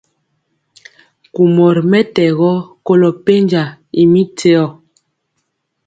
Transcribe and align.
Kumɔ 1.33 1.65
ri 1.75 1.81
mɛtɛgɔ 1.91 2.51
kolo 2.85 3.09
penja 3.25 3.63
y 4.01 4.03
mi 4.11 4.21
téo. 4.37 4.65